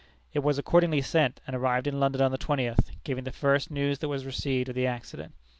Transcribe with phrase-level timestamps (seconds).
[0.33, 3.99] It was accordingly sent, and arrived in London on the twentieth, giving the first news
[3.99, 5.35] that was received of the accident.